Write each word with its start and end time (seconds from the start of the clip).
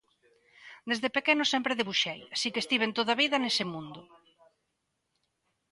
Desde 0.89 1.09
pequeno 1.17 1.43
sempre 1.53 1.77
debuxei, 1.79 2.21
así 2.35 2.47
que 2.53 2.61
estiven 2.63 2.95
toda 2.97 3.11
a 3.13 3.19
vida 3.23 3.37
nese 3.43 3.65
mundo. 3.73 4.01